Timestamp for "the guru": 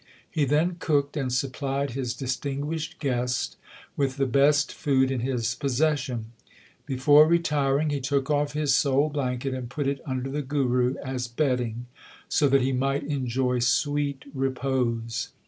10.31-10.95